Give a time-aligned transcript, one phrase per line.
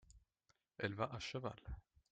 [0.79, 1.61] elle va à cheval.